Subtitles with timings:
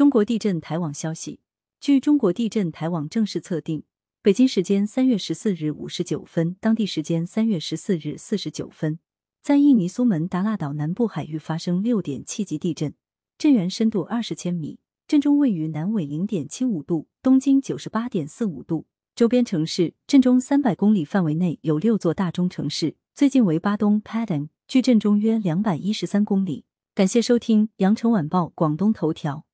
[0.00, 1.40] 中国地震台网消息，
[1.78, 3.82] 据中国地震台网正式测定，
[4.22, 8.98] 北京时间三月十四日五十九分，当地时间三月十四日四十九分，
[9.42, 12.94] 在印尼苏门答腊岛南部海域发生六点七级地震，
[13.36, 26.64] 震源深度二十千米，震中位于南纬零点七五度，东经九十八点四五度，周边城市震中三百公里范围内有六座大中城市，最近为巴东 Padang，距震中约两百一十三公里。
[26.94, 29.44] 感谢收听羊城晚报广东头条。